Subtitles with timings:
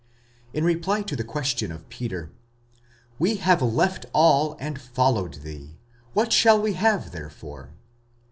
[0.51, 2.31] In reply to the question of Peter,
[3.19, 5.77] We have left all and followed thee;
[6.13, 7.75] what shall we have therefore?